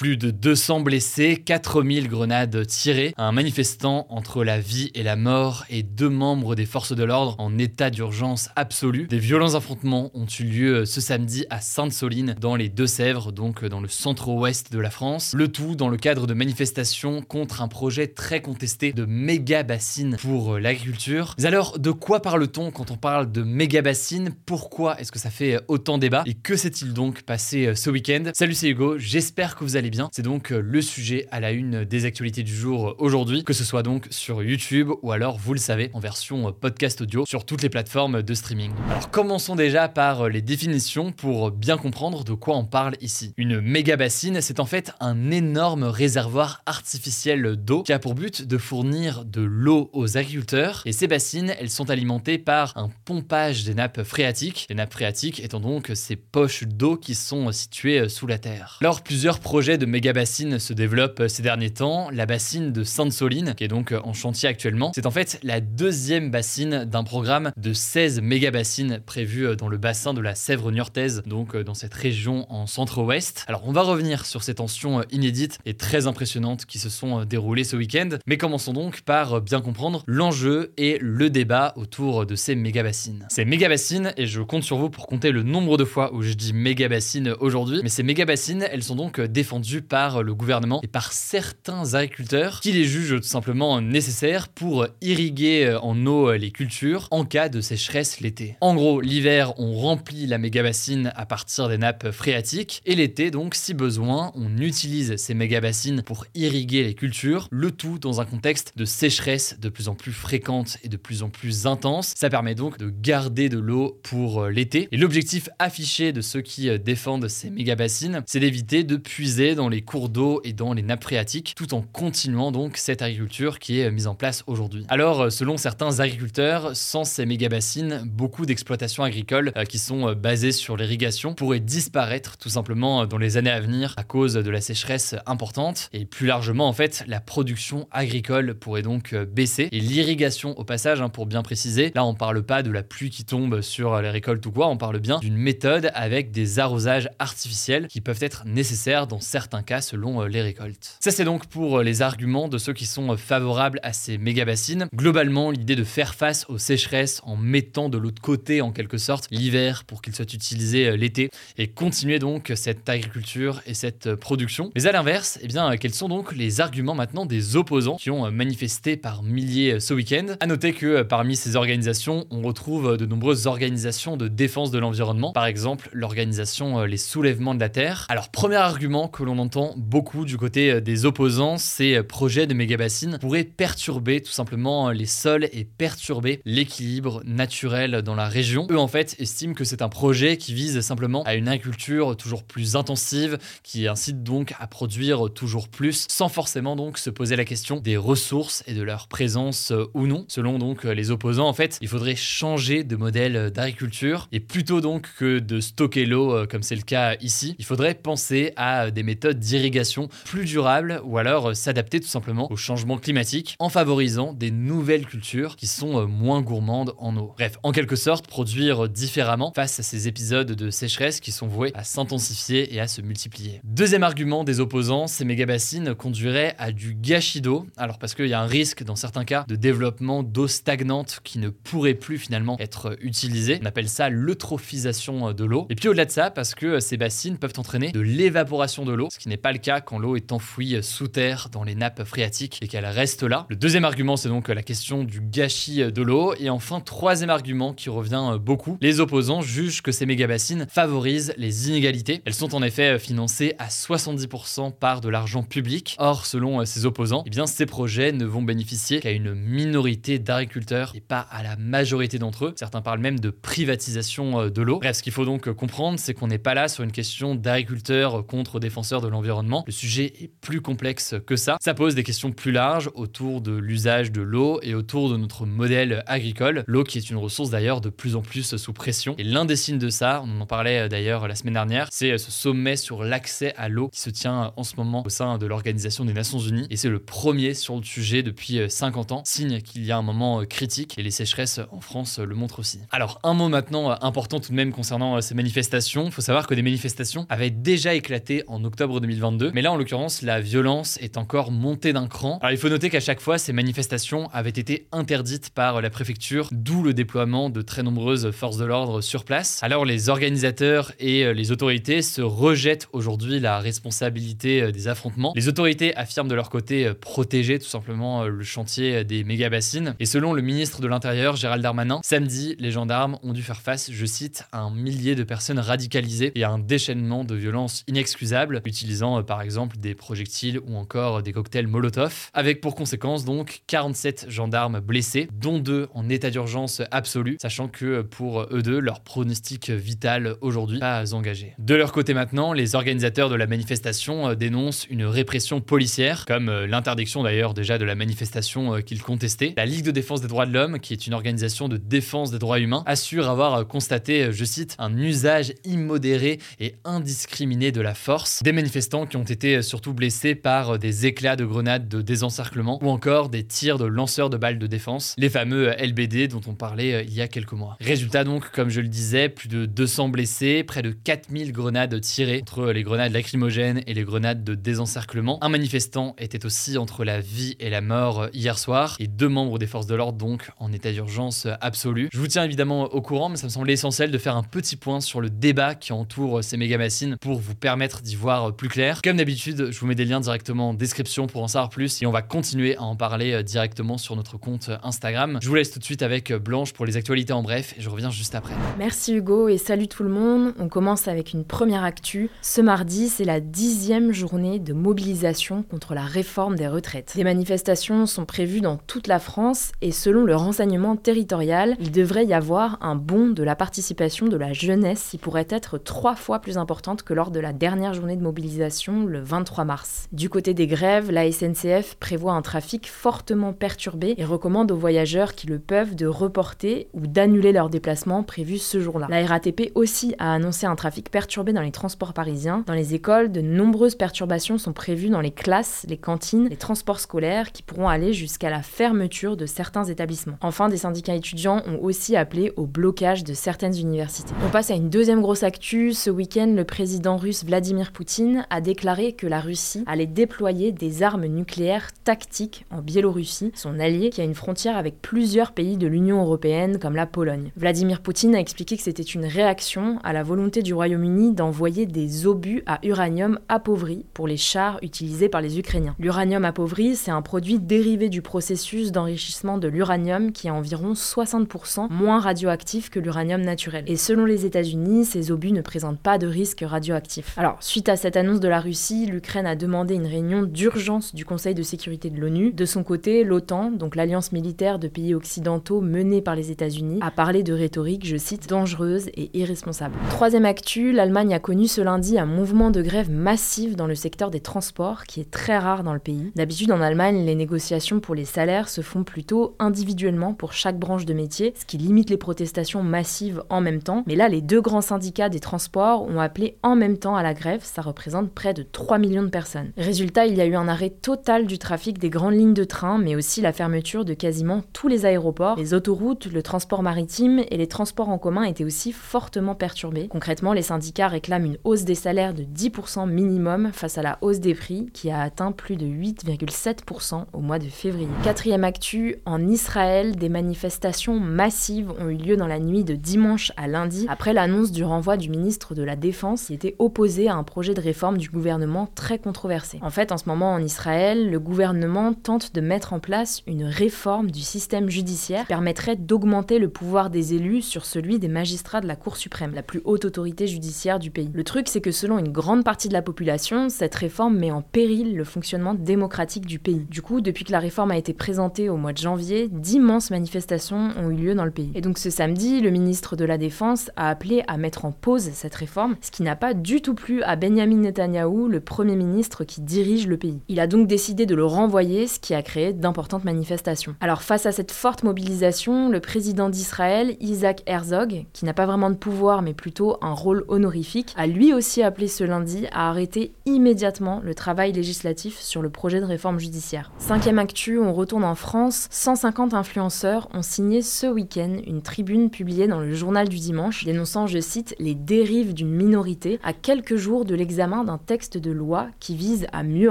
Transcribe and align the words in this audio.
Plus 0.00 0.16
de 0.16 0.30
200 0.30 0.80
blessés, 0.80 1.36
4000 1.36 2.08
grenades 2.08 2.66
tirées, 2.66 3.12
un 3.18 3.32
manifestant 3.32 4.06
entre 4.08 4.44
la 4.44 4.58
vie 4.58 4.90
et 4.94 5.02
la 5.02 5.14
mort 5.14 5.66
et 5.68 5.82
deux 5.82 6.08
membres 6.08 6.54
des 6.54 6.64
forces 6.64 6.96
de 6.96 7.04
l'ordre 7.04 7.34
en 7.36 7.58
état 7.58 7.90
d'urgence 7.90 8.48
absolue. 8.56 9.08
Des 9.08 9.18
violents 9.18 9.56
affrontements 9.56 10.10
ont 10.14 10.24
eu 10.24 10.44
lieu 10.44 10.86
ce 10.86 11.02
samedi 11.02 11.44
à 11.50 11.60
Sainte-Soline 11.60 12.34
dans 12.40 12.56
les 12.56 12.70
Deux-Sèvres, 12.70 13.30
donc 13.30 13.62
dans 13.62 13.82
le 13.82 13.88
centre-ouest 13.88 14.72
de 14.72 14.78
la 14.78 14.88
France. 14.88 15.34
Le 15.36 15.48
tout 15.48 15.74
dans 15.76 15.90
le 15.90 15.98
cadre 15.98 16.26
de 16.26 16.32
manifestations 16.32 17.20
contre 17.20 17.60
un 17.60 17.68
projet 17.68 18.06
très 18.06 18.40
contesté 18.40 18.94
de 18.94 19.04
méga 19.04 19.64
bassines 19.64 20.16
pour 20.16 20.58
l'agriculture. 20.58 21.34
Mais 21.38 21.44
alors, 21.44 21.78
de 21.78 21.90
quoi 21.90 22.22
parle-t-on 22.22 22.70
quand 22.70 22.90
on 22.90 22.96
parle 22.96 23.30
de 23.30 23.42
méga 23.42 23.82
bassines 23.82 24.30
Pourquoi 24.46 24.98
est-ce 24.98 25.12
que 25.12 25.18
ça 25.18 25.28
fait 25.28 25.60
autant 25.68 25.98
débat? 25.98 26.22
Et 26.24 26.32
que 26.32 26.56
s'est-il 26.56 26.94
donc 26.94 27.20
passé 27.20 27.74
ce 27.74 27.90
week-end? 27.90 28.30
Salut, 28.32 28.54
c'est 28.54 28.70
Hugo, 28.70 28.96
j'espère 28.96 29.56
que 29.56 29.64
vous 29.64 29.76
allez 29.76 29.89
C'est 30.12 30.22
donc 30.22 30.52
euh, 30.52 30.60
le 30.60 30.82
sujet 30.82 31.26
à 31.30 31.40
la 31.40 31.52
une 31.52 31.84
des 31.84 32.04
actualités 32.04 32.42
du 32.42 32.54
jour 32.54 32.90
euh, 32.90 32.94
aujourd'hui, 32.98 33.44
que 33.44 33.52
ce 33.52 33.64
soit 33.64 33.82
donc 33.82 34.06
sur 34.10 34.42
YouTube 34.42 34.90
ou 35.02 35.12
alors, 35.12 35.38
vous 35.38 35.52
le 35.52 35.58
savez, 35.58 35.90
en 35.94 36.00
version 36.00 36.48
euh, 36.48 36.52
podcast 36.52 37.00
audio 37.00 37.24
sur 37.26 37.44
toutes 37.44 37.62
les 37.62 37.68
plateformes 37.68 38.22
de 38.22 38.34
streaming. 38.34 38.72
Alors 38.88 39.10
commençons 39.10 39.56
déjà 39.56 39.88
par 39.88 40.28
les 40.28 40.42
définitions 40.42 41.12
pour 41.12 41.50
bien 41.50 41.76
comprendre 41.76 42.24
de 42.24 42.32
quoi 42.34 42.56
on 42.56 42.64
parle 42.64 42.94
ici. 43.00 43.34
Une 43.36 43.60
méga 43.60 43.96
bassine, 43.96 44.40
c'est 44.40 44.60
en 44.60 44.66
fait 44.66 44.92
un 45.00 45.30
énorme 45.30 45.84
réservoir 45.84 46.62
artificiel 46.66 47.56
d'eau 47.56 47.82
qui 47.82 47.92
a 47.92 47.98
pour 47.98 48.14
but 48.14 48.46
de 48.46 48.58
fournir 48.58 49.24
de 49.24 49.42
l'eau 49.42 49.90
aux 49.92 50.16
agriculteurs 50.16 50.82
et 50.86 50.92
ces 50.92 51.08
bassines, 51.08 51.52
elles 51.58 51.70
sont 51.70 51.90
alimentées 51.90 52.38
par 52.38 52.76
un 52.76 52.90
pompage 53.04 53.64
des 53.64 53.74
nappes 53.74 54.02
phréatiques, 54.02 54.66
les 54.68 54.76
nappes 54.76 54.92
phréatiques 54.92 55.40
étant 55.40 55.60
donc 55.60 55.90
ces 55.94 56.16
poches 56.16 56.64
d'eau 56.64 56.96
qui 56.96 57.14
sont 57.14 57.50
situées 57.52 58.08
sous 58.08 58.26
la 58.26 58.38
terre. 58.38 58.78
Alors 58.80 59.02
plusieurs 59.02 59.40
projets 59.40 59.69
de 59.78 59.86
méga 59.86 60.12
bassines 60.12 60.58
se 60.58 60.72
développent 60.72 61.22
ces 61.28 61.42
derniers 61.42 61.70
temps. 61.70 62.10
La 62.10 62.26
bassine 62.26 62.72
de 62.72 62.84
Sainte-Soline, 62.84 63.54
qui 63.54 63.64
est 63.64 63.68
donc 63.68 63.92
en 63.92 64.12
chantier 64.12 64.48
actuellement, 64.48 64.92
c'est 64.94 65.06
en 65.06 65.10
fait 65.10 65.38
la 65.42 65.60
deuxième 65.60 66.30
bassine 66.30 66.84
d'un 66.84 67.04
programme 67.04 67.52
de 67.56 67.72
16 67.72 68.20
méga 68.20 68.50
bassines 68.50 69.00
prévues 69.04 69.56
dans 69.56 69.68
le 69.68 69.76
bassin 69.76 70.14
de 70.14 70.20
la 70.20 70.34
Sèvre 70.34 70.70
niortaise, 70.72 71.22
donc 71.26 71.56
dans 71.56 71.74
cette 71.74 71.94
région 71.94 72.46
en 72.52 72.66
centre-ouest. 72.66 73.44
Alors 73.46 73.62
on 73.66 73.72
va 73.72 73.82
revenir 73.82 74.26
sur 74.26 74.42
ces 74.42 74.54
tensions 74.54 75.02
inédites 75.10 75.58
et 75.66 75.74
très 75.74 76.06
impressionnantes 76.06 76.66
qui 76.66 76.78
se 76.78 76.88
sont 76.88 77.24
déroulées 77.24 77.64
ce 77.64 77.76
week-end, 77.76 78.08
mais 78.26 78.36
commençons 78.36 78.72
donc 78.72 79.02
par 79.02 79.40
bien 79.40 79.60
comprendre 79.60 80.02
l'enjeu 80.06 80.72
et 80.76 80.98
le 81.00 81.30
débat 81.30 81.72
autour 81.76 82.26
de 82.26 82.34
ces 82.34 82.54
méga 82.54 82.82
bassines. 82.82 83.26
Ces 83.28 83.44
méga 83.44 83.68
bassines, 83.68 84.12
et 84.16 84.26
je 84.26 84.40
compte 84.40 84.62
sur 84.62 84.78
vous 84.78 84.90
pour 84.90 85.06
compter 85.06 85.30
le 85.32 85.42
nombre 85.42 85.76
de 85.76 85.84
fois 85.84 86.14
où 86.14 86.22
je 86.22 86.32
dis 86.32 86.52
méga 86.52 86.88
bassines 86.88 87.34
aujourd'hui, 87.40 87.80
mais 87.82 87.88
ces 87.88 88.02
méga 88.02 88.24
bassines, 88.24 88.66
elles 88.70 88.82
sont 88.82 88.96
donc 88.96 89.20
défendues 89.20 89.59
par 89.88 90.22
le 90.22 90.34
gouvernement 90.34 90.80
et 90.82 90.88
par 90.88 91.12
certains 91.12 91.94
agriculteurs 91.94 92.60
qui 92.60 92.72
les 92.72 92.84
jugent 92.84 93.20
tout 93.20 93.28
simplement 93.28 93.80
nécessaires 93.80 94.48
pour 94.48 94.86
irriguer 95.00 95.78
en 95.82 96.06
eau 96.06 96.32
les 96.32 96.50
cultures 96.50 97.08
en 97.10 97.24
cas 97.24 97.48
de 97.48 97.60
sécheresse 97.60 98.20
l'été. 98.20 98.56
En 98.60 98.74
gros, 98.74 99.00
l'hiver, 99.00 99.52
on 99.58 99.74
remplit 99.74 100.26
la 100.26 100.38
méga 100.38 100.62
bassine 100.62 101.12
à 101.16 101.26
partir 101.26 101.68
des 101.68 101.78
nappes 101.78 102.10
phréatiques 102.10 102.82
et 102.86 102.94
l'été, 102.94 103.30
donc, 103.30 103.54
si 103.54 103.74
besoin, 103.74 104.32
on 104.34 104.58
utilise 104.58 105.16
ces 105.16 105.34
méga 105.34 105.60
bassines 105.60 106.02
pour 106.02 106.26
irriguer 106.34 106.82
les 106.84 106.94
cultures, 106.94 107.48
le 107.50 107.70
tout 107.70 107.98
dans 107.98 108.20
un 108.20 108.24
contexte 108.24 108.72
de 108.76 108.84
sécheresse 108.84 109.58
de 109.60 109.68
plus 109.68 109.88
en 109.88 109.94
plus 109.94 110.12
fréquente 110.12 110.78
et 110.82 110.88
de 110.88 110.96
plus 110.96 111.22
en 111.22 111.30
plus 111.30 111.66
intense. 111.66 112.12
Ça 112.16 112.30
permet 112.30 112.54
donc 112.54 112.78
de 112.78 112.90
garder 112.90 113.48
de 113.48 113.58
l'eau 113.58 114.00
pour 114.02 114.46
l'été. 114.46 114.88
Et 114.92 114.96
l'objectif 114.96 115.48
affiché 115.58 116.12
de 116.12 116.20
ceux 116.20 116.40
qui 116.40 116.78
défendent 116.78 117.28
ces 117.28 117.50
méga 117.50 117.74
bassines, 117.74 118.22
c'est 118.26 118.40
d'éviter 118.40 118.84
de 118.84 118.96
puiser 118.96 119.49
dans 119.54 119.68
les 119.68 119.82
cours 119.82 120.08
d'eau 120.08 120.40
et 120.44 120.52
dans 120.52 120.72
les 120.72 120.82
nappes 120.82 121.04
phréatiques, 121.04 121.54
tout 121.56 121.74
en 121.74 121.82
continuant 121.82 122.52
donc 122.52 122.76
cette 122.76 123.02
agriculture 123.02 123.58
qui 123.58 123.80
est 123.80 123.90
mise 123.90 124.06
en 124.06 124.14
place 124.14 124.44
aujourd'hui. 124.46 124.84
Alors, 124.88 125.30
selon 125.32 125.56
certains 125.56 126.00
agriculteurs, 126.00 126.74
sans 126.74 127.04
ces 127.04 127.26
méga 127.26 127.48
bassines, 127.48 128.02
beaucoup 128.04 128.46
d'exploitations 128.46 129.02
agricoles 129.02 129.52
euh, 129.56 129.64
qui 129.64 129.78
sont 129.78 130.08
euh, 130.08 130.14
basées 130.14 130.52
sur 130.52 130.76
l'irrigation 130.76 131.34
pourraient 131.34 131.60
disparaître 131.60 132.36
tout 132.36 132.48
simplement 132.48 133.06
dans 133.06 133.18
les 133.18 133.36
années 133.36 133.50
à 133.50 133.60
venir 133.60 133.94
à 133.96 134.04
cause 134.04 134.34
de 134.34 134.50
la 134.50 134.60
sécheresse 134.60 135.14
importante 135.26 135.88
et 135.92 136.04
plus 136.04 136.26
largement 136.26 136.68
en 136.68 136.72
fait 136.72 137.04
la 137.06 137.20
production 137.20 137.88
agricole 137.90 138.54
pourrait 138.54 138.82
donc 138.82 139.12
euh, 139.12 139.24
baisser 139.24 139.68
et 139.72 139.80
l'irrigation 139.80 140.58
au 140.58 140.64
passage 140.64 141.00
hein, 141.00 141.08
pour 141.08 141.26
bien 141.26 141.42
préciser 141.42 141.92
là 141.94 142.04
on 142.04 142.14
parle 142.14 142.42
pas 142.42 142.62
de 142.62 142.70
la 142.70 142.82
pluie 142.82 143.10
qui 143.10 143.24
tombe 143.24 143.60
sur 143.60 144.00
les 144.00 144.10
récoltes 144.10 144.44
ou 144.46 144.52
quoi 144.52 144.68
on 144.68 144.76
parle 144.76 144.98
bien 144.98 145.18
d'une 145.18 145.36
méthode 145.36 145.90
avec 145.94 146.30
des 146.30 146.58
arrosages 146.58 147.08
artificiels 147.18 147.88
qui 147.88 148.00
peuvent 148.00 148.22
être 148.22 148.44
nécessaires 148.46 149.06
dans 149.06 149.20
certains 149.20 149.39
cas 149.48 149.80
selon 149.80 150.24
les 150.24 150.42
récoltes. 150.42 150.96
Ça 151.00 151.10
c'est 151.10 151.24
donc 151.24 151.46
pour 151.46 151.80
les 151.80 152.02
arguments 152.02 152.48
de 152.48 152.58
ceux 152.58 152.72
qui 152.72 152.86
sont 152.86 153.16
favorables 153.16 153.80
à 153.82 153.92
ces 153.92 154.18
méga 154.18 154.44
bassines. 154.44 154.88
Globalement, 154.94 155.50
l'idée 155.50 155.76
de 155.76 155.84
faire 155.84 156.14
face 156.14 156.46
aux 156.48 156.58
sécheresses 156.58 157.20
en 157.24 157.36
mettant 157.36 157.88
de 157.88 157.98
l'autre 157.98 158.22
côté 158.22 158.60
en 158.60 158.72
quelque 158.72 158.98
sorte 158.98 159.28
l'hiver 159.30 159.84
pour 159.84 160.02
qu'il 160.02 160.14
soit 160.14 160.32
utilisé 160.32 160.96
l'été 160.96 161.30
et 161.58 161.68
continuer 161.68 162.18
donc 162.18 162.52
cette 162.54 162.88
agriculture 162.88 163.60
et 163.66 163.74
cette 163.74 164.14
production. 164.14 164.70
Mais 164.74 164.86
à 164.86 164.92
l'inverse, 164.92 165.38
eh 165.42 165.46
bien 165.46 165.76
quels 165.76 165.94
sont 165.94 166.08
donc 166.08 166.34
les 166.34 166.60
arguments 166.60 166.94
maintenant 166.94 167.26
des 167.26 167.56
opposants 167.56 167.96
qui 167.96 168.10
ont 168.10 168.30
manifesté 168.30 168.96
par 168.96 169.22
milliers 169.22 169.80
ce 169.80 169.94
week-end? 169.94 170.36
À 170.40 170.46
noter 170.46 170.72
que 170.72 171.02
parmi 171.02 171.36
ces 171.36 171.56
organisations, 171.56 172.26
on 172.30 172.42
retrouve 172.42 172.96
de 172.96 173.06
nombreuses 173.06 173.46
organisations 173.46 174.16
de 174.16 174.28
défense 174.28 174.70
de 174.70 174.78
l'environnement, 174.78 175.32
par 175.32 175.46
exemple 175.46 175.88
l'organisation 175.92 176.82
Les 176.82 176.96
Soulèvements 176.96 177.54
de 177.54 177.60
la 177.60 177.68
Terre. 177.68 178.06
Alors 178.08 178.30
premier 178.30 178.56
argument 178.56 179.08
que 179.08 179.22
l'on 179.22 179.29
entend 179.38 179.74
beaucoup 179.76 180.24
du 180.24 180.36
côté 180.36 180.70
euh, 180.72 180.80
des 180.80 181.04
opposants, 181.04 181.58
ces 181.58 181.96
euh, 181.96 182.02
projets 182.02 182.46
de 182.46 182.54
méga-bassines 182.54 183.18
pourraient 183.20 183.44
perturber 183.44 184.20
tout 184.20 184.32
simplement 184.32 184.88
euh, 184.88 184.92
les 184.92 185.06
sols 185.06 185.48
et 185.52 185.64
perturber 185.64 186.40
l'équilibre 186.44 187.22
naturel 187.24 188.02
dans 188.02 188.14
la 188.14 188.28
région. 188.28 188.66
Eux, 188.70 188.78
en 188.78 188.88
fait, 188.88 189.16
estiment 189.18 189.54
que 189.54 189.64
c'est 189.64 189.82
un 189.82 189.88
projet 189.88 190.36
qui 190.36 190.54
vise 190.54 190.80
simplement 190.80 191.22
à 191.24 191.34
une 191.34 191.48
agriculture 191.48 192.16
toujours 192.16 192.44
plus 192.44 192.76
intensive, 192.76 193.38
qui 193.62 193.86
incite 193.86 194.22
donc 194.22 194.54
à 194.58 194.66
produire 194.66 195.32
toujours 195.34 195.68
plus, 195.68 196.06
sans 196.08 196.28
forcément 196.28 196.76
donc 196.76 196.98
se 196.98 197.10
poser 197.10 197.36
la 197.36 197.44
question 197.44 197.80
des 197.80 197.96
ressources 197.96 198.62
et 198.66 198.74
de 198.74 198.82
leur 198.82 199.08
présence 199.08 199.72
ou 199.94 200.06
non. 200.06 200.24
Selon 200.28 200.58
donc 200.58 200.84
les 200.84 201.10
opposants, 201.10 201.48
en 201.48 201.52
fait, 201.52 201.78
il 201.80 201.88
faudrait 201.88 202.16
changer 202.16 202.84
de 202.84 202.96
modèle 202.96 203.50
d'agriculture 203.50 204.28
et 204.32 204.40
plutôt 204.40 204.80
donc 204.80 205.08
que 205.18 205.38
de 205.38 205.60
stocker 205.60 206.06
l'eau 206.06 206.46
comme 206.46 206.62
c'est 206.62 206.76
le 206.76 206.82
cas 206.82 207.16
ici, 207.20 207.54
il 207.58 207.64
faudrait 207.64 207.94
penser 207.94 208.52
à 208.56 208.90
des 208.90 209.02
méthodes 209.02 209.19
d'irrigation 209.26 210.08
plus 210.24 210.44
durables 210.44 211.00
ou 211.04 211.18
alors 211.18 211.50
euh, 211.50 211.54
s'adapter 211.54 212.00
tout 212.00 212.08
simplement 212.08 212.50
au 212.50 212.56
changement 212.56 212.98
climatique 212.98 213.56
en 213.58 213.68
favorisant 213.68 214.32
des 214.32 214.50
nouvelles 214.50 215.06
cultures 215.06 215.56
qui 215.56 215.66
sont 215.66 216.00
euh, 216.00 216.06
moins 216.06 216.42
gourmandes 216.42 216.94
en 216.98 217.16
eau. 217.16 217.32
Bref, 217.36 217.58
en 217.62 217.72
quelque 217.72 217.96
sorte, 217.96 218.26
produire 218.26 218.88
différemment 218.88 219.52
face 219.54 219.80
à 219.80 219.82
ces 219.82 220.08
épisodes 220.08 220.52
de 220.52 220.70
sécheresse 220.70 221.20
qui 221.20 221.32
sont 221.32 221.46
voués 221.46 221.72
à 221.74 221.84
s'intensifier 221.84 222.74
et 222.74 222.80
à 222.80 222.88
se 222.88 223.00
multiplier. 223.00 223.60
Deuxième 223.64 224.02
argument 224.02 224.44
des 224.44 224.60
opposants, 224.60 225.06
ces 225.06 225.24
méga-bassines 225.24 225.94
conduiraient 225.94 226.54
à 226.58 226.72
du 226.72 226.94
gâchis 226.94 227.40
d'eau. 227.40 227.66
Alors 227.76 227.98
parce 227.98 228.14
qu'il 228.14 228.26
y 228.26 228.34
a 228.34 228.40
un 228.40 228.46
risque 228.46 228.82
dans 228.82 228.96
certains 228.96 229.24
cas 229.24 229.44
de 229.48 229.56
développement 229.56 230.22
d'eau 230.22 230.48
stagnante 230.48 231.20
qui 231.24 231.38
ne 231.38 231.48
pourrait 231.48 231.94
plus 231.94 232.18
finalement 232.18 232.56
être 232.58 232.96
utilisée. 233.00 233.58
On 233.62 233.66
appelle 233.66 233.88
ça 233.88 234.08
l'eutrophisation 234.08 235.32
de 235.32 235.44
l'eau. 235.44 235.66
Et 235.70 235.74
puis 235.74 235.88
au-delà 235.88 236.04
de 236.04 236.10
ça, 236.10 236.30
parce 236.30 236.54
que 236.54 236.80
ces 236.80 236.96
bassines 236.96 237.38
peuvent 237.38 237.52
entraîner 237.56 237.92
de 237.92 238.00
l'évaporation 238.00 238.84
de 238.84 238.92
l'eau 238.92 239.08
ce 239.10 239.18
qui 239.18 239.28
n'est 239.28 239.36
pas 239.36 239.52
le 239.52 239.58
cas 239.58 239.80
quand 239.80 239.98
l'eau 239.98 240.14
est 240.14 240.30
enfouie 240.30 240.82
sous 240.82 241.08
terre 241.08 241.48
dans 241.50 241.64
les 241.64 241.74
nappes 241.74 242.04
phréatiques 242.04 242.58
et 242.62 242.68
qu'elle 242.68 242.86
reste 242.86 243.24
là. 243.24 243.46
Le 243.48 243.56
deuxième 243.56 243.84
argument, 243.84 244.16
c'est 244.16 244.28
donc 244.28 244.48
la 244.48 244.62
question 244.62 245.02
du 245.02 245.20
gâchis 245.20 245.90
de 245.92 246.02
l'eau. 246.02 246.34
Et 246.38 246.48
enfin, 246.48 246.80
troisième 246.80 247.30
argument 247.30 247.74
qui 247.74 247.90
revient 247.90 248.38
beaucoup, 248.40 248.78
les 248.80 249.00
opposants 249.00 249.42
jugent 249.42 249.82
que 249.82 249.90
ces 249.90 250.06
méga-bassines 250.06 250.66
favorisent 250.70 251.34
les 251.36 251.68
inégalités. 251.68 252.22
Elles 252.24 252.34
sont 252.34 252.54
en 252.54 252.62
effet 252.62 252.98
financées 252.98 253.54
à 253.58 253.66
70% 253.66 254.72
par 254.72 255.00
de 255.00 255.08
l'argent 255.08 255.42
public. 255.42 255.96
Or, 255.98 256.24
selon 256.24 256.64
ces 256.64 256.86
opposants, 256.86 257.24
eh 257.26 257.30
bien, 257.30 257.46
ces 257.46 257.66
projets 257.66 258.12
ne 258.12 258.24
vont 258.24 258.42
bénéficier 258.42 259.00
qu'à 259.00 259.10
une 259.10 259.34
minorité 259.34 260.20
d'agriculteurs 260.20 260.92
et 260.94 261.00
pas 261.00 261.26
à 261.30 261.42
la 261.42 261.56
majorité 261.56 262.18
d'entre 262.18 262.46
eux. 262.46 262.54
Certains 262.56 262.80
parlent 262.80 263.00
même 263.00 263.18
de 263.18 263.30
privatisation 263.30 264.48
de 264.48 264.62
l'eau. 264.62 264.78
Bref, 264.78 264.98
ce 264.98 265.02
qu'il 265.02 265.12
faut 265.12 265.24
donc 265.24 265.50
comprendre, 265.52 265.98
c'est 265.98 266.14
qu'on 266.14 266.28
n'est 266.28 266.38
pas 266.38 266.54
là 266.54 266.68
sur 266.68 266.84
une 266.84 266.92
question 266.92 267.34
d'agriculteurs 267.34 268.24
contre 268.26 268.60
défenseurs 268.60 268.99
de 269.00 269.08
l'environnement. 269.08 269.64
Le 269.66 269.72
sujet 269.72 270.12
est 270.20 270.30
plus 270.40 270.60
complexe 270.60 271.14
que 271.26 271.36
ça. 271.36 271.56
Ça 271.60 271.74
pose 271.74 271.94
des 271.94 272.02
questions 272.02 272.32
plus 272.32 272.52
larges 272.52 272.90
autour 272.94 273.40
de 273.40 273.52
l'usage 273.56 274.12
de 274.12 274.22
l'eau 274.22 274.60
et 274.62 274.74
autour 274.74 275.10
de 275.10 275.16
notre 275.16 275.46
modèle 275.46 276.02
agricole. 276.06 276.64
L'eau 276.66 276.84
qui 276.84 276.98
est 276.98 277.10
une 277.10 277.16
ressource 277.16 277.50
d'ailleurs 277.50 277.80
de 277.80 277.90
plus 277.90 278.16
en 278.16 278.22
plus 278.22 278.56
sous 278.56 278.72
pression. 278.72 279.14
Et 279.18 279.24
l'un 279.24 279.44
des 279.44 279.56
signes 279.56 279.78
de 279.78 279.90
ça, 279.90 280.22
on 280.24 280.40
en 280.40 280.46
parlait 280.46 280.88
d'ailleurs 280.88 281.28
la 281.28 281.34
semaine 281.34 281.54
dernière, 281.54 281.88
c'est 281.90 282.16
ce 282.18 282.30
sommet 282.30 282.76
sur 282.76 283.04
l'accès 283.04 283.54
à 283.56 283.68
l'eau 283.68 283.88
qui 283.88 284.00
se 284.00 284.10
tient 284.10 284.52
en 284.56 284.64
ce 284.64 284.76
moment 284.76 285.02
au 285.04 285.08
sein 285.08 285.38
de 285.38 285.46
l'Organisation 285.46 286.04
des 286.04 286.12
Nations 286.12 286.38
Unies. 286.38 286.66
Et 286.70 286.76
c'est 286.76 286.88
le 286.88 286.98
premier 286.98 287.54
sur 287.54 287.76
le 287.76 287.82
sujet 287.82 288.22
depuis 288.22 288.60
50 288.68 289.12
ans, 289.12 289.22
signe 289.24 289.60
qu'il 289.60 289.84
y 289.84 289.92
a 289.92 289.96
un 289.96 290.02
moment 290.02 290.44
critique 290.44 290.94
et 290.98 291.02
les 291.02 291.10
sécheresses 291.10 291.60
en 291.70 291.80
France 291.80 292.18
le 292.18 292.34
montrent 292.34 292.60
aussi. 292.60 292.80
Alors 292.90 293.20
un 293.22 293.34
mot 293.34 293.48
maintenant 293.48 293.90
important 294.02 294.40
tout 294.40 294.50
de 294.50 294.56
même 294.56 294.72
concernant 294.72 295.20
ces 295.20 295.34
manifestations. 295.34 296.06
Il 296.06 296.12
faut 296.12 296.22
savoir 296.22 296.46
que 296.46 296.54
des 296.54 296.62
manifestations 296.62 297.26
avaient 297.28 297.50
déjà 297.50 297.94
éclaté 297.94 298.42
en 298.46 298.64
octobre 298.64 298.79
2022, 298.88 299.50
mais 299.52 299.62
là 299.62 299.72
en 299.72 299.76
l'occurrence 299.76 300.22
la 300.22 300.40
violence 300.40 300.98
est 301.02 301.18
encore 301.18 301.50
montée 301.50 301.92
d'un 301.92 302.06
cran. 302.08 302.38
Alors 302.40 302.52
il 302.52 302.58
faut 302.58 302.68
noter 302.68 302.88
qu'à 302.90 303.00
chaque 303.00 303.20
fois 303.20 303.38
ces 303.38 303.52
manifestations 303.52 304.30
avaient 304.32 304.50
été 304.50 304.86
interdites 304.92 305.50
par 305.50 305.80
la 305.80 305.90
préfecture, 305.90 306.48
d'où 306.52 306.82
le 306.82 306.94
déploiement 306.94 307.50
de 307.50 307.62
très 307.62 307.82
nombreuses 307.82 308.30
forces 308.30 308.56
de 308.56 308.64
l'ordre 308.64 309.00
sur 309.00 309.24
place. 309.24 309.62
Alors 309.62 309.84
les 309.84 310.08
organisateurs 310.08 310.92
et 310.98 311.32
les 311.34 311.52
autorités 311.52 312.02
se 312.02 312.22
rejettent 312.22 312.88
aujourd'hui 312.92 313.40
la 313.40 313.58
responsabilité 313.58 314.72
des 314.72 314.88
affrontements. 314.88 315.32
Les 315.36 315.48
autorités 315.48 315.94
affirment 315.96 316.28
de 316.28 316.34
leur 316.34 316.50
côté 316.50 316.92
protéger 316.94 317.58
tout 317.58 317.68
simplement 317.68 318.24
le 318.24 318.42
chantier 318.42 319.04
des 319.04 319.24
méga-bassines. 319.24 319.94
Et 320.00 320.06
selon 320.06 320.32
le 320.32 320.42
ministre 320.42 320.80
de 320.80 320.86
l'Intérieur, 320.86 321.36
Gérald 321.36 321.62
Darmanin, 321.62 322.00
samedi, 322.02 322.56
les 322.58 322.70
gendarmes 322.70 323.18
ont 323.22 323.32
dû 323.32 323.42
faire 323.42 323.60
face, 323.60 323.90
je 323.92 324.06
cite, 324.06 324.44
à 324.52 324.60
un 324.60 324.70
millier 324.70 325.14
de 325.14 325.22
personnes 325.22 325.58
radicalisées 325.58 326.32
et 326.34 326.44
à 326.44 326.50
un 326.50 326.58
déchaînement 326.58 327.24
de 327.24 327.34
violence 327.34 327.84
inexcusable, 327.88 328.60
utilisant 328.70 329.18
euh, 329.18 329.22
par 329.22 329.42
exemple 329.42 329.76
des 329.76 329.94
projectiles 329.94 330.60
ou 330.66 330.76
encore 330.76 331.22
des 331.22 331.32
cocktails 331.32 331.66
Molotov, 331.66 332.30
avec 332.32 332.60
pour 332.60 332.74
conséquence 332.74 333.24
donc 333.24 333.62
47 333.66 334.26
gendarmes 334.28 334.80
blessés, 334.80 335.28
dont 335.32 335.58
deux 335.58 335.88
en 335.94 336.08
état 336.08 336.30
d'urgence 336.30 336.80
absolue, 336.90 337.36
sachant 337.42 337.68
que 337.68 338.02
pour 338.02 338.42
eux 338.50 338.62
deux, 338.62 338.78
leur 338.78 339.00
pronostic 339.00 339.70
vital 339.70 340.36
aujourd'hui 340.40 340.78
pas 340.78 341.12
engagé. 341.12 341.54
De 341.58 341.74
leur 341.74 341.92
côté 341.92 342.14
maintenant, 342.14 342.52
les 342.52 342.74
organisateurs 342.74 343.28
de 343.28 343.34
la 343.34 343.46
manifestation 343.46 344.28
euh, 344.28 344.34
dénoncent 344.34 344.86
une 344.88 345.04
répression 345.04 345.60
policière, 345.60 346.24
comme 346.26 346.48
euh, 346.48 346.66
l'interdiction 346.66 347.22
d'ailleurs 347.22 347.52
déjà 347.52 347.76
de 347.76 347.84
la 347.84 347.94
manifestation 347.94 348.80
qu'ils 348.82 349.02
contestaient. 349.02 349.54
La 349.56 349.66
Ligue 349.66 349.84
de 349.84 349.90
défense 349.90 350.20
des 350.20 350.28
droits 350.28 350.46
de 350.46 350.52
l'homme, 350.52 350.78
qui 350.78 350.92
est 350.92 351.06
une 351.06 351.14
organisation 351.14 351.68
de 351.68 351.76
défense 351.76 352.30
des 352.30 352.38
droits 352.38 352.60
humains, 352.60 352.84
assure 352.86 353.28
avoir 353.28 353.66
constaté, 353.66 354.30
je 354.30 354.44
cite, 354.44 354.76
un 354.78 354.96
usage 354.96 355.52
immodéré 355.64 356.38
et 356.60 356.76
indiscriminé 356.84 357.72
de 357.72 357.80
la 357.80 357.94
force. 357.94 358.42
Manifestants 358.60 359.06
qui 359.06 359.16
ont 359.16 359.22
été 359.22 359.62
surtout 359.62 359.94
blessés 359.94 360.34
par 360.34 360.78
des 360.78 361.06
éclats 361.06 361.34
de 361.34 361.46
grenades 361.46 361.88
de 361.88 362.02
désencerclement 362.02 362.78
ou 362.82 362.90
encore 362.90 363.30
des 363.30 363.42
tirs 363.42 363.78
de 363.78 363.86
lanceurs 363.86 364.28
de 364.28 364.36
balles 364.36 364.58
de 364.58 364.66
défense, 364.66 365.14
les 365.16 365.30
fameux 365.30 365.72
LBD 365.78 366.28
dont 366.28 366.42
on 366.46 366.54
parlait 366.54 366.92
euh, 366.94 367.02
il 367.02 367.14
y 367.14 367.22
a 367.22 367.28
quelques 367.28 367.54
mois. 367.54 367.78
Résultat 367.80 368.22
donc, 368.24 368.50
comme 368.50 368.68
je 368.68 368.82
le 368.82 368.88
disais, 368.88 369.30
plus 369.30 369.48
de 369.48 369.64
200 369.64 370.10
blessés, 370.10 370.62
près 370.62 370.82
de 370.82 370.90
4000 370.90 371.52
grenades 371.52 371.98
tirées 372.02 372.40
entre 372.42 372.70
les 372.70 372.82
grenades 372.82 373.12
lacrymogènes 373.12 373.82
et 373.86 373.94
les 373.94 374.04
grenades 374.04 374.44
de 374.44 374.54
désencerclement. 374.54 375.42
Un 375.42 375.48
manifestant 375.48 376.14
était 376.18 376.44
aussi 376.44 376.76
entre 376.76 377.04
la 377.04 377.20
vie 377.20 377.56
et 377.60 377.70
la 377.70 377.80
mort 377.80 378.22
euh, 378.22 378.28
hier 378.34 378.58
soir 378.58 378.96
et 378.98 379.06
deux 379.06 379.30
membres 379.30 379.58
des 379.58 379.66
forces 379.66 379.86
de 379.86 379.94
l'ordre 379.94 380.18
donc 380.18 380.50
en 380.58 380.70
état 380.70 380.92
d'urgence 380.92 381.46
absolue. 381.62 382.10
Je 382.12 382.18
vous 382.18 382.26
tiens 382.26 382.44
évidemment 382.44 382.82
au 382.82 383.00
courant, 383.00 383.30
mais 383.30 383.36
ça 383.36 383.46
me 383.46 383.50
semblait 383.50 383.72
essentiel 383.72 384.10
de 384.10 384.18
faire 384.18 384.36
un 384.36 384.42
petit 384.42 384.76
point 384.76 385.00
sur 385.00 385.22
le 385.22 385.30
débat 385.30 385.74
qui 385.74 385.94
entoure 385.94 386.44
ces 386.44 386.58
méga 386.58 386.76
bassines 386.76 387.16
pour 387.22 387.38
vous 387.38 387.54
permettre 387.54 388.02
d'y 388.02 388.16
voir 388.16 388.49
plus 388.50 388.68
clair. 388.68 389.00
Comme 389.02 389.16
d'habitude, 389.16 389.68
je 389.70 389.80
vous 389.80 389.86
mets 389.86 389.94
des 389.94 390.04
liens 390.04 390.20
directement 390.20 390.70
en 390.70 390.74
description 390.74 391.26
pour 391.26 391.42
en 391.42 391.48
savoir 391.48 391.70
plus 391.70 392.02
et 392.02 392.06
on 392.06 392.10
va 392.10 392.22
continuer 392.22 392.76
à 392.76 392.82
en 392.82 392.96
parler 392.96 393.32
euh, 393.32 393.42
directement 393.42 393.98
sur 393.98 394.16
notre 394.16 394.36
compte 394.36 394.70
Instagram. 394.82 395.38
Je 395.42 395.48
vous 395.48 395.54
laisse 395.54 395.70
tout 395.70 395.78
de 395.78 395.84
suite 395.84 396.02
avec 396.02 396.32
Blanche 396.32 396.72
pour 396.72 396.86
les 396.86 396.96
actualités 396.96 397.32
en 397.32 397.42
bref 397.42 397.74
et 397.76 397.80
je 397.80 397.88
reviens 397.88 398.10
juste 398.10 398.34
après. 398.34 398.54
Merci 398.78 399.14
Hugo 399.14 399.48
et 399.48 399.58
salut 399.58 399.88
tout 399.88 400.02
le 400.02 400.08
monde. 400.08 400.52
On 400.58 400.68
commence 400.68 401.08
avec 401.08 401.32
une 401.32 401.44
première 401.44 401.84
actu. 401.84 402.30
Ce 402.42 402.60
mardi, 402.60 403.08
c'est 403.08 403.24
la 403.24 403.40
dixième 403.40 404.12
journée 404.12 404.58
de 404.58 404.72
mobilisation 404.72 405.62
contre 405.62 405.94
la 405.94 406.04
réforme 406.04 406.56
des 406.56 406.68
retraites. 406.68 407.12
Des 407.16 407.24
manifestations 407.24 408.06
sont 408.06 408.24
prévues 408.24 408.60
dans 408.60 408.76
toute 408.76 409.06
la 409.06 409.18
France 409.18 409.72
et 409.80 409.92
selon 409.92 410.24
le 410.24 410.36
renseignement 410.36 410.96
territorial, 410.96 411.76
il 411.80 411.92
devrait 411.92 412.26
y 412.26 412.34
avoir 412.34 412.78
un 412.80 412.96
bond 412.96 413.28
de 413.28 413.42
la 413.42 413.56
participation 413.56 414.26
de 414.26 414.36
la 414.36 414.52
jeunesse 414.52 415.08
qui 415.10 415.18
pourrait 415.18 415.46
être 415.50 415.78
trois 415.78 416.14
fois 416.14 416.38
plus 416.38 416.58
importante 416.58 417.02
que 417.02 417.14
lors 417.14 417.30
de 417.30 417.40
la 417.40 417.52
dernière 417.52 417.94
journée 417.94 418.16
de 418.16 418.22
mobilisation 418.22 418.39
le 418.42 419.20
23 419.20 419.64
mars. 419.64 420.08
Du 420.12 420.28
côté 420.28 420.54
des 420.54 420.66
grèves, 420.66 421.10
la 421.10 421.30
SNCF 421.30 421.96
prévoit 421.96 422.32
un 422.32 422.42
trafic 422.42 422.88
fortement 422.88 423.52
perturbé 423.52 424.14
et 424.16 424.24
recommande 424.24 424.72
aux 424.72 424.76
voyageurs 424.76 425.34
qui 425.34 425.46
le 425.46 425.58
peuvent 425.58 425.94
de 425.94 426.06
reporter 426.06 426.88
ou 426.92 427.06
d'annuler 427.06 427.52
leurs 427.52 427.70
déplacements 427.70 428.22
prévus 428.22 428.58
ce 428.58 428.80
jour-là. 428.80 429.06
La 429.10 429.26
RATP 429.26 429.72
aussi 429.74 430.14
a 430.18 430.34
annoncé 430.34 430.66
un 430.66 430.76
trafic 430.76 431.10
perturbé 431.10 431.52
dans 431.52 431.62
les 431.62 431.70
transports 431.70 432.12
parisiens. 432.12 432.64
Dans 432.66 432.74
les 432.74 432.94
écoles, 432.94 433.30
de 433.30 433.40
nombreuses 433.40 433.94
perturbations 433.94 434.58
sont 434.58 434.72
prévues 434.72 435.10
dans 435.10 435.20
les 435.20 435.30
classes, 435.30 435.84
les 435.88 435.98
cantines, 435.98 436.48
les 436.48 436.56
transports 436.56 437.00
scolaires 437.00 437.52
qui 437.52 437.62
pourront 437.62 437.88
aller 437.88 438.12
jusqu'à 438.12 438.50
la 438.50 438.62
fermeture 438.62 439.36
de 439.36 439.46
certains 439.46 439.84
établissements. 439.84 440.38
Enfin, 440.40 440.68
des 440.68 440.78
syndicats 440.78 441.14
étudiants 441.14 441.62
ont 441.66 441.78
aussi 441.82 442.16
appelé 442.16 442.52
au 442.56 442.66
blocage 442.66 443.24
de 443.24 443.34
certaines 443.34 443.76
universités. 443.76 444.32
On 444.44 444.50
passe 444.50 444.70
à 444.70 444.74
une 444.74 444.90
deuxième 444.90 445.20
grosse 445.20 445.42
actu. 445.42 445.92
Ce 445.92 446.10
week-end, 446.10 446.52
le 446.54 446.64
président 446.64 447.16
russe 447.16 447.44
Vladimir 447.44 447.92
Poutine 447.92 448.29
a 448.50 448.60
déclaré 448.60 449.12
que 449.12 449.26
la 449.26 449.40
Russie 449.40 449.84
allait 449.86 450.06
déployer 450.06 450.72
des 450.72 451.02
armes 451.02 451.26
nucléaires 451.26 451.90
tactiques 452.04 452.64
en 452.70 452.82
Biélorussie, 452.82 453.52
son 453.54 453.78
allié 453.78 454.10
qui 454.10 454.20
a 454.20 454.24
une 454.24 454.34
frontière 454.34 454.76
avec 454.76 455.00
plusieurs 455.00 455.52
pays 455.52 455.76
de 455.76 455.86
l'Union 455.86 456.20
européenne 456.20 456.78
comme 456.78 456.96
la 456.96 457.06
Pologne. 457.06 457.52
Vladimir 457.56 458.00
Poutine 458.00 458.34
a 458.34 458.40
expliqué 458.40 458.76
que 458.76 458.82
c'était 458.82 459.02
une 459.02 459.24
réaction 459.24 459.98
à 460.04 460.12
la 460.12 460.22
volonté 460.22 460.62
du 460.62 460.74
Royaume-Uni 460.74 461.32
d'envoyer 461.32 461.86
des 461.86 462.26
obus 462.26 462.62
à 462.66 462.78
uranium 462.82 463.38
appauvri 463.48 464.04
pour 464.14 464.26
les 464.26 464.36
chars 464.36 464.78
utilisés 464.82 465.28
par 465.28 465.40
les 465.40 465.58
Ukrainiens. 465.58 465.94
L'uranium 465.98 466.44
appauvri, 466.44 466.96
c'est 466.96 467.10
un 467.10 467.22
produit 467.22 467.58
dérivé 467.58 468.08
du 468.08 468.22
processus 468.22 468.92
d'enrichissement 468.92 469.58
de 469.58 469.68
l'uranium 469.68 470.32
qui 470.32 470.46
est 470.46 470.50
environ 470.50 470.92
60% 470.92 471.90
moins 471.90 472.20
radioactif 472.20 472.90
que 472.90 473.00
l'uranium 473.00 473.40
naturel. 473.42 473.84
Et 473.86 473.96
selon 473.96 474.24
les 474.24 474.46
États-Unis, 474.46 475.04
ces 475.04 475.30
obus 475.30 475.52
ne 475.52 475.62
présentent 475.62 476.00
pas 476.00 476.18
de 476.18 476.26
risque 476.26 476.64
radioactif. 476.66 477.38
Alors, 477.38 477.56
suite 477.60 477.88
à 477.88 477.96
cette 477.96 478.16
annonce 478.20 478.40
de 478.40 478.48
la 478.48 478.60
Russie, 478.60 479.06
l'Ukraine 479.06 479.46
a 479.46 479.56
demandé 479.56 479.94
une 479.94 480.06
réunion 480.06 480.42
d'urgence 480.42 481.14
du 481.14 481.24
Conseil 481.24 481.54
de 481.54 481.62
sécurité 481.62 482.10
de 482.10 482.20
l'ONU. 482.20 482.52
De 482.52 482.66
son 482.66 482.84
côté, 482.84 483.24
l'OTAN, 483.24 483.70
donc 483.70 483.96
l'alliance 483.96 484.30
militaire 484.30 484.78
de 484.78 484.88
pays 484.88 485.14
occidentaux 485.14 485.80
menée 485.80 486.20
par 486.20 486.36
les 486.36 486.50
États-Unis, 486.50 486.98
a 487.00 487.10
parlé 487.10 487.42
de 487.42 487.54
rhétorique, 487.54 488.06
je 488.06 488.18
cite, 488.18 488.46
dangereuse 488.46 489.08
et 489.14 489.30
irresponsable. 489.32 489.96
Troisième 490.10 490.44
actu, 490.44 490.92
l'Allemagne 490.92 491.32
a 491.32 491.38
connu 491.38 491.66
ce 491.66 491.80
lundi 491.80 492.18
un 492.18 492.26
mouvement 492.26 492.70
de 492.70 492.82
grève 492.82 493.10
massif 493.10 493.74
dans 493.74 493.86
le 493.86 493.94
secteur 493.94 494.30
des 494.30 494.40
transports 494.40 495.04
qui 495.04 495.20
est 495.20 495.30
très 495.30 495.56
rare 495.56 495.82
dans 495.82 495.94
le 495.94 495.98
pays. 495.98 496.30
D'habitude, 496.36 496.72
en 496.72 496.82
Allemagne, 496.82 497.24
les 497.24 497.34
négociations 497.34 498.00
pour 498.00 498.14
les 498.14 498.26
salaires 498.26 498.68
se 498.68 498.82
font 498.82 499.02
plutôt 499.02 499.56
individuellement 499.58 500.34
pour 500.34 500.52
chaque 500.52 500.78
branche 500.78 501.06
de 501.06 501.14
métier, 501.14 501.54
ce 501.58 501.64
qui 501.64 501.78
limite 501.78 502.10
les 502.10 502.18
protestations 502.18 502.82
massives 502.82 503.42
en 503.48 503.62
même 503.62 503.82
temps. 503.82 504.04
Mais 504.06 504.14
là, 504.14 504.28
les 504.28 504.42
deux 504.42 504.60
grands 504.60 504.82
syndicats 504.82 505.30
des 505.30 505.40
transports 505.40 506.02
ont 506.02 506.20
appelé 506.20 506.58
en 506.62 506.76
même 506.76 506.98
temps 506.98 507.16
à 507.16 507.22
la 507.22 507.32
grève, 507.32 507.62
ça 507.64 507.80
représente 507.80 508.09
près 508.28 508.54
de 508.54 508.62
3 508.62 508.98
millions 508.98 509.22
de 509.22 509.28
personnes. 509.28 509.72
Résultat, 509.76 510.26
il 510.26 510.36
y 510.36 510.40
a 510.40 510.46
eu 510.46 510.54
un 510.54 510.68
arrêt 510.68 510.90
total 510.90 511.46
du 511.46 511.58
trafic 511.58 511.98
des 511.98 512.10
grandes 512.10 512.34
lignes 512.34 512.54
de 512.54 512.64
train, 512.64 512.98
mais 512.98 513.14
aussi 513.14 513.40
la 513.40 513.52
fermeture 513.52 514.04
de 514.04 514.14
quasiment 514.14 514.62
tous 514.72 514.88
les 514.88 515.06
aéroports. 515.06 515.56
Les 515.56 515.74
autoroutes, 515.74 516.26
le 516.26 516.42
transport 516.42 516.82
maritime 516.82 517.42
et 517.50 517.56
les 517.56 517.66
transports 517.66 518.08
en 518.08 518.18
commun 518.18 518.44
étaient 518.44 518.64
aussi 518.64 518.92
fortement 518.92 519.54
perturbés. 519.54 520.08
Concrètement, 520.08 520.52
les 520.52 520.62
syndicats 520.62 521.08
réclament 521.08 521.46
une 521.46 521.58
hausse 521.64 521.84
des 521.84 521.94
salaires 521.94 522.34
de 522.34 522.42
10% 522.42 523.08
minimum 523.08 523.70
face 523.72 523.98
à 523.98 524.02
la 524.02 524.18
hausse 524.20 524.40
des 524.40 524.54
prix 524.54 524.90
qui 524.92 525.10
a 525.10 525.20
atteint 525.20 525.52
plus 525.52 525.76
de 525.76 525.86
8,7% 525.86 527.24
au 527.32 527.40
mois 527.40 527.58
de 527.58 527.66
février. 527.66 528.08
Quatrième 528.22 528.64
actu, 528.64 529.16
en 529.24 529.46
Israël, 529.48 530.16
des 530.16 530.28
manifestations 530.28 531.18
massives 531.18 531.92
ont 531.98 532.08
eu 532.08 532.16
lieu 532.16 532.36
dans 532.36 532.46
la 532.46 532.58
nuit 532.58 532.84
de 532.84 532.94
dimanche 532.94 533.52
à 533.56 533.68
lundi 533.68 534.06
après 534.08 534.32
l'annonce 534.32 534.72
du 534.72 534.84
renvoi 534.84 535.16
du 535.16 535.30
ministre 535.30 535.74
de 535.74 535.82
la 535.82 535.96
Défense 535.96 536.44
qui 536.46 536.54
était 536.54 536.76
opposé 536.78 537.28
à 537.28 537.34
un 537.34 537.44
projet 537.44 537.74
de 537.74 537.80
réforme 537.90 538.18
du 538.18 538.30
gouvernement 538.30 538.88
très 538.94 539.18
controversée. 539.18 539.80
En 539.82 539.90
fait, 539.90 540.12
en 540.12 540.16
ce 540.16 540.28
moment 540.28 540.52
en 540.52 540.62
Israël, 540.62 541.28
le 541.28 541.40
gouvernement 541.40 542.14
tente 542.14 542.54
de 542.54 542.60
mettre 542.60 542.92
en 542.92 543.00
place 543.00 543.42
une 543.48 543.64
réforme 543.64 544.30
du 544.30 544.42
système 544.42 544.88
judiciaire 544.88 545.40
qui 545.40 545.48
permettrait 545.48 545.96
d'augmenter 545.96 546.60
le 546.60 546.68
pouvoir 546.68 547.10
des 547.10 547.34
élus 547.34 547.62
sur 547.62 547.84
celui 547.84 548.20
des 548.20 548.28
magistrats 548.28 548.80
de 548.80 548.86
la 548.86 548.94
Cour 548.94 549.16
suprême, 549.16 549.56
la 549.56 549.64
plus 549.64 549.80
haute 549.84 550.04
autorité 550.04 550.46
judiciaire 550.46 551.00
du 551.00 551.10
pays. 551.10 551.32
Le 551.34 551.42
truc, 551.42 551.66
c'est 551.66 551.80
que 551.80 551.90
selon 551.90 552.20
une 552.20 552.30
grande 552.30 552.62
partie 552.62 552.86
de 552.86 552.92
la 552.92 553.02
population, 553.02 553.68
cette 553.68 553.96
réforme 553.96 554.38
met 554.38 554.52
en 554.52 554.62
péril 554.62 555.16
le 555.16 555.24
fonctionnement 555.24 555.74
démocratique 555.74 556.46
du 556.46 556.60
pays. 556.60 556.86
Du 556.88 557.02
coup, 557.02 557.20
depuis 557.20 557.44
que 557.44 557.50
la 557.50 557.58
réforme 557.58 557.90
a 557.90 557.96
été 557.96 558.14
présentée 558.14 558.68
au 558.68 558.76
mois 558.76 558.92
de 558.92 558.98
janvier, 558.98 559.48
d'immenses 559.48 560.12
manifestations 560.12 560.90
ont 560.96 561.10
eu 561.10 561.16
lieu 561.16 561.34
dans 561.34 561.44
le 561.44 561.50
pays. 561.50 561.72
Et 561.74 561.80
donc 561.80 561.98
ce 561.98 562.10
samedi, 562.10 562.60
le 562.60 562.70
ministre 562.70 563.16
de 563.16 563.24
la 563.24 563.36
Défense 563.36 563.90
a 563.96 564.10
appelé 564.10 564.44
à 564.46 564.58
mettre 564.58 564.84
en 564.84 564.92
pause 564.92 565.30
cette 565.32 565.56
réforme, 565.56 565.96
ce 566.00 566.12
qui 566.12 566.22
n'a 566.22 566.36
pas 566.36 566.54
du 566.54 566.80
tout 566.80 566.94
plu 566.94 567.24
à 567.24 567.34
Benjamin 567.34 567.79
Netanyahou, 567.80 568.48
le 568.48 568.60
Premier 568.60 568.96
ministre 568.96 569.44
qui 569.44 569.60
dirige 569.60 570.06
le 570.06 570.16
pays. 570.16 570.40
Il 570.48 570.60
a 570.60 570.66
donc 570.66 570.86
décidé 570.86 571.26
de 571.26 571.34
le 571.34 571.44
renvoyer, 571.44 572.06
ce 572.06 572.20
qui 572.20 572.34
a 572.34 572.42
créé 572.42 572.72
d'importantes 572.72 573.24
manifestations. 573.24 573.94
Alors 574.00 574.22
face 574.22 574.46
à 574.46 574.52
cette 574.52 574.72
forte 574.72 575.02
mobilisation, 575.02 575.88
le 575.88 576.00
président 576.00 576.48
d'Israël, 576.48 577.16
Isaac 577.20 577.62
Herzog, 577.66 578.26
qui 578.32 578.44
n'a 578.44 578.54
pas 578.54 578.66
vraiment 578.66 578.90
de 578.90 578.96
pouvoir 578.96 579.42
mais 579.42 579.54
plutôt 579.54 579.96
un 580.02 580.12
rôle 580.12 580.44
honorifique, 580.48 581.14
a 581.16 581.26
lui 581.26 581.52
aussi 581.52 581.82
appelé 581.82 582.08
ce 582.08 582.24
lundi 582.24 582.66
à 582.72 582.88
arrêter 582.88 583.32
immédiatement 583.46 584.20
le 584.22 584.34
travail 584.34 584.72
législatif 584.72 585.38
sur 585.38 585.62
le 585.62 585.70
projet 585.70 586.00
de 586.00 586.04
réforme 586.04 586.38
judiciaire. 586.38 586.92
Cinquième 586.98 587.38
actu, 587.38 587.78
on 587.78 587.92
retourne 587.92 588.24
en 588.24 588.34
France. 588.34 588.88
150 588.90 589.54
influenceurs 589.54 590.28
ont 590.34 590.42
signé 590.42 590.82
ce 590.82 591.06
week-end 591.06 591.56
une 591.66 591.82
tribune 591.82 592.30
publiée 592.30 592.68
dans 592.68 592.80
le 592.80 592.92
journal 592.92 593.28
du 593.28 593.38
dimanche 593.38 593.84
dénonçant, 593.84 594.26
je 594.26 594.40
cite, 594.40 594.74
les 594.78 594.94
dérives 594.94 595.54
d'une 595.54 595.70
minorité 595.70 596.38
à 596.42 596.52
quelques 596.52 596.96
jours 596.96 597.24
de 597.24 597.34
l'examen 597.34 597.69
d'un 597.70 597.98
texte 597.98 598.36
de 598.36 598.50
loi 598.50 598.88
qui 598.98 599.14
vise 599.14 599.46
à 599.52 599.62
mieux 599.62 599.90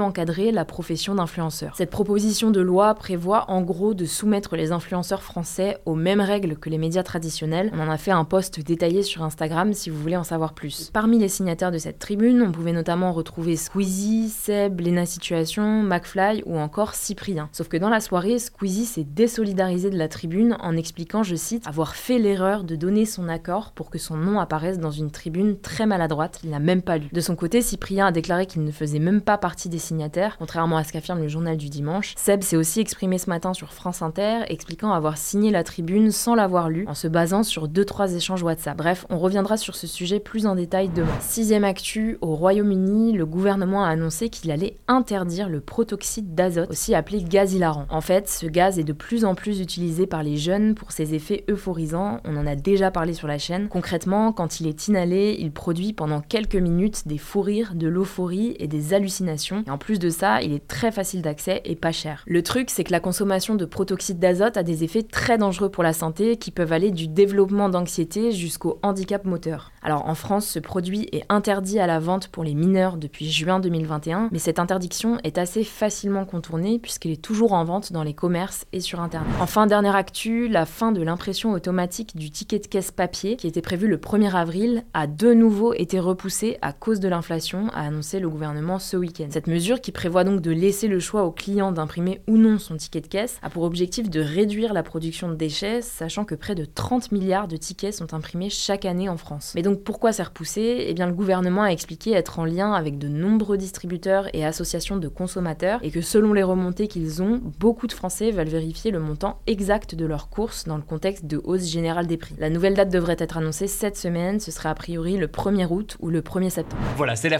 encadrer 0.00 0.52
la 0.52 0.64
profession 0.64 1.14
d'influenceur. 1.14 1.74
Cette 1.76 1.90
proposition 1.90 2.50
de 2.50 2.60
loi 2.60 2.94
prévoit 2.94 3.50
en 3.50 3.62
gros 3.62 3.94
de 3.94 4.04
soumettre 4.04 4.54
les 4.54 4.70
influenceurs 4.70 5.22
français 5.22 5.78
aux 5.86 5.94
mêmes 5.94 6.20
règles 6.20 6.56
que 6.56 6.68
les 6.68 6.78
médias 6.78 7.02
traditionnels. 7.02 7.70
On 7.74 7.80
en 7.80 7.90
a 7.90 7.96
fait 7.96 8.10
un 8.10 8.24
post 8.24 8.60
détaillé 8.60 9.02
sur 9.02 9.22
Instagram 9.22 9.72
si 9.72 9.88
vous 9.88 9.98
voulez 9.98 10.16
en 10.16 10.24
savoir 10.24 10.52
plus. 10.52 10.90
Parmi 10.92 11.18
les 11.18 11.28
signataires 11.28 11.72
de 11.72 11.78
cette 11.78 11.98
tribune, 11.98 12.42
on 12.42 12.52
pouvait 12.52 12.72
notamment 12.72 13.12
retrouver 13.12 13.56
Squeezie, 13.56 14.28
Seb, 14.28 14.80
Lena 14.80 15.06
Situation, 15.06 15.82
McFly 15.82 16.42
ou 16.44 16.58
encore 16.58 16.94
Cyprien. 16.94 17.48
Sauf 17.52 17.68
que 17.68 17.78
dans 17.78 17.88
la 17.88 18.00
soirée, 18.00 18.38
Squeezie 18.38 18.84
s'est 18.84 19.04
désolidarisé 19.04 19.88
de 19.88 19.98
la 19.98 20.08
tribune 20.08 20.56
en 20.60 20.76
expliquant, 20.76 21.22
je 21.22 21.36
cite, 21.36 21.66
avoir 21.66 21.96
fait 21.96 22.18
l'erreur 22.18 22.64
de 22.64 22.76
donner 22.76 23.06
son 23.06 23.28
accord 23.28 23.72
pour 23.72 23.90
que 23.90 23.98
son 23.98 24.16
nom 24.16 24.38
apparaisse 24.38 24.78
dans 24.78 24.90
une 24.90 25.10
tribune 25.10 25.58
très 25.58 25.86
maladroite 25.86 26.38
qu'il 26.40 26.50
n'a 26.50 26.58
même 26.58 26.82
pas 26.82 26.98
lu. 26.98 27.08
De 27.12 27.20
son 27.20 27.36
côté, 27.36 27.62
Cyprien 27.70 28.06
a 28.06 28.10
déclaré 28.12 28.46
qu'il 28.46 28.64
ne 28.64 28.72
faisait 28.72 28.98
même 28.98 29.20
pas 29.20 29.38
partie 29.38 29.68
des 29.68 29.78
signataires, 29.78 30.36
contrairement 30.38 30.76
à 30.76 30.84
ce 30.84 30.92
qu'affirme 30.92 31.20
le 31.20 31.28
journal 31.28 31.56
du 31.56 31.68
dimanche. 31.68 32.14
Seb 32.16 32.42
s'est 32.42 32.56
aussi 32.56 32.80
exprimé 32.80 33.18
ce 33.18 33.30
matin 33.30 33.54
sur 33.54 33.72
France 33.72 34.02
Inter, 34.02 34.40
expliquant 34.48 34.92
avoir 34.92 35.16
signé 35.16 35.50
la 35.50 35.62
tribune 35.62 36.10
sans 36.10 36.34
l'avoir 36.34 36.68
lu, 36.68 36.84
en 36.88 36.94
se 36.94 37.08
basant 37.08 37.42
sur 37.42 37.68
2-3 37.68 38.16
échanges 38.16 38.42
WhatsApp. 38.42 38.76
Bref, 38.76 39.06
on 39.08 39.18
reviendra 39.18 39.56
sur 39.56 39.76
ce 39.76 39.86
sujet 39.86 40.20
plus 40.20 40.46
en 40.46 40.56
détail 40.56 40.88
demain. 40.88 41.16
Sixième 41.20 41.62
actu, 41.62 42.18
au 42.22 42.34
Royaume-Uni, 42.34 43.12
le 43.12 43.24
gouvernement 43.24 43.84
a 43.84 43.88
annoncé 43.88 44.30
qu'il 44.30 44.50
allait 44.50 44.76
interdire 44.88 45.48
le 45.48 45.60
protoxyde 45.60 46.34
d'azote, 46.34 46.70
aussi 46.70 46.96
appelé 46.96 47.22
gaz 47.22 47.54
hilarant. 47.54 47.86
En 47.88 48.00
fait, 48.00 48.28
ce 48.28 48.46
gaz 48.46 48.80
est 48.80 48.84
de 48.84 48.92
plus 48.92 49.24
en 49.24 49.36
plus 49.36 49.60
utilisé 49.60 50.06
par 50.08 50.24
les 50.24 50.36
jeunes 50.36 50.74
pour 50.74 50.90
ses 50.90 51.14
effets 51.14 51.44
euphorisants, 51.48 52.18
on 52.24 52.36
en 52.36 52.46
a 52.48 52.56
déjà 52.56 52.90
parlé 52.90 53.14
sur 53.14 53.28
la 53.28 53.38
chaîne. 53.38 53.68
Concrètement, 53.68 54.32
quand 54.32 54.58
il 54.58 54.66
est 54.66 54.88
inhalé, 54.88 55.36
il 55.38 55.52
produit 55.52 55.92
pendant 55.92 56.20
quelques 56.20 56.56
minutes 56.56 57.06
des 57.06 57.18
fous 57.18 57.40
de 57.74 57.88
l'euphorie 57.88 58.56
et 58.58 58.68
des 58.68 58.94
hallucinations. 58.94 59.64
Et 59.66 59.70
en 59.70 59.78
plus 59.78 59.98
de 59.98 60.10
ça, 60.10 60.42
il 60.42 60.52
est 60.52 60.66
très 60.66 60.92
facile 60.92 61.22
d'accès 61.22 61.62
et 61.64 61.76
pas 61.76 61.92
cher. 61.92 62.24
Le 62.26 62.42
truc, 62.42 62.70
c'est 62.70 62.84
que 62.84 62.92
la 62.92 63.00
consommation 63.00 63.54
de 63.54 63.64
protoxyde 63.64 64.18
d'azote 64.18 64.56
a 64.56 64.62
des 64.62 64.84
effets 64.84 65.02
très 65.02 65.38
dangereux 65.38 65.70
pour 65.70 65.82
la 65.82 65.92
santé 65.92 66.36
qui 66.36 66.50
peuvent 66.50 66.72
aller 66.72 66.90
du 66.90 67.08
développement 67.08 67.68
d'anxiété 67.68 68.32
jusqu'au 68.32 68.78
handicap 68.82 69.24
moteur. 69.24 69.72
Alors 69.82 70.06
en 70.06 70.14
France, 70.14 70.46
ce 70.46 70.58
produit 70.58 71.08
est 71.12 71.24
interdit 71.28 71.78
à 71.78 71.86
la 71.86 71.98
vente 71.98 72.28
pour 72.28 72.44
les 72.44 72.54
mineurs 72.54 72.96
depuis 72.96 73.30
juin 73.30 73.60
2021, 73.60 74.28
mais 74.32 74.38
cette 74.38 74.58
interdiction 74.58 75.18
est 75.24 75.38
assez 75.38 75.64
facilement 75.64 76.24
contournée 76.24 76.78
puisqu'elle 76.78 77.12
est 77.12 77.22
toujours 77.22 77.52
en 77.52 77.64
vente 77.64 77.92
dans 77.92 78.02
les 78.02 78.14
commerces 78.14 78.66
et 78.72 78.80
sur 78.80 79.00
internet. 79.00 79.32
Enfin, 79.40 79.66
dernière 79.66 79.96
actu, 79.96 80.48
la 80.48 80.66
fin 80.66 80.92
de 80.92 81.02
l'impression 81.02 81.52
automatique 81.52 82.16
du 82.16 82.30
ticket 82.30 82.58
de 82.58 82.66
caisse 82.66 82.90
papier 82.90 83.36
qui 83.36 83.46
était 83.46 83.62
prévu 83.62 83.88
le 83.88 83.96
1er 83.96 84.34
avril 84.34 84.84
a 84.94 85.06
de 85.06 85.32
nouveau 85.32 85.72
été 85.74 85.98
repoussée 85.98 86.58
à 86.62 86.72
cause 86.72 87.00
de 87.00 87.08
l'inflation, 87.08 87.49
a 87.68 87.80
annoncé 87.80 88.20
le 88.20 88.28
gouvernement 88.28 88.78
ce 88.78 88.96
week-end. 88.96 89.28
Cette 89.30 89.46
mesure 89.46 89.80
qui 89.80 89.92
prévoit 89.92 90.24
donc 90.24 90.40
de 90.40 90.50
laisser 90.50 90.88
le 90.88 91.00
choix 91.00 91.24
au 91.24 91.30
client 91.30 91.72
d'imprimer 91.72 92.20
ou 92.28 92.36
non 92.36 92.58
son 92.58 92.76
ticket 92.76 93.00
de 93.00 93.06
caisse 93.06 93.38
a 93.42 93.50
pour 93.50 93.64
objectif 93.64 94.08
de 94.10 94.20
réduire 94.20 94.72
la 94.72 94.82
production 94.82 95.28
de 95.28 95.34
déchets, 95.34 95.82
sachant 95.82 96.24
que 96.24 96.34
près 96.34 96.54
de 96.54 96.64
30 96.64 97.12
milliards 97.12 97.48
de 97.48 97.56
tickets 97.56 97.94
sont 97.94 98.14
imprimés 98.14 98.50
chaque 98.50 98.84
année 98.84 99.08
en 99.08 99.16
France. 99.16 99.52
Mais 99.54 99.62
donc 99.62 99.82
pourquoi 99.82 100.12
c'est 100.12 100.22
repoussé? 100.22 100.84
Eh 100.88 100.94
bien 100.94 101.06
le 101.06 101.12
gouvernement 101.12 101.62
a 101.62 101.72
expliqué 101.72 102.12
être 102.12 102.38
en 102.38 102.44
lien 102.44 102.72
avec 102.72 102.98
de 102.98 103.08
nombreux 103.08 103.56
distributeurs 103.56 104.28
et 104.34 104.44
associations 104.44 104.96
de 104.96 105.08
consommateurs 105.08 105.80
et 105.82 105.90
que 105.90 106.00
selon 106.00 106.32
les 106.32 106.42
remontées 106.42 106.86
qu'ils 106.86 107.22
ont, 107.22 107.40
beaucoup 107.58 107.86
de 107.86 107.92
Français 107.92 108.30
veulent 108.30 108.48
vérifier 108.48 108.90
le 108.90 109.00
montant 109.00 109.40
exact 109.46 109.94
de 109.94 110.06
leurs 110.06 110.28
courses 110.28 110.64
dans 110.64 110.76
le 110.76 110.82
contexte 110.82 111.26
de 111.26 111.40
hausse 111.42 111.68
générale 111.68 112.06
des 112.06 112.16
prix. 112.16 112.34
La 112.38 112.50
nouvelle 112.50 112.74
date 112.74 112.90
devrait 112.90 113.16
être 113.18 113.36
annoncée 113.36 113.66
cette 113.66 113.96
semaine, 113.96 114.38
ce 114.38 114.50
sera 114.50 114.70
a 114.70 114.74
priori 114.74 115.16
le 115.16 115.26
1er 115.26 115.66
août 115.68 115.96
ou 116.00 116.10
le 116.10 116.20
1er 116.20 116.50
septembre. 116.50 116.82
Voilà, 116.96 117.16
c'est 117.16 117.28
la 117.28 117.39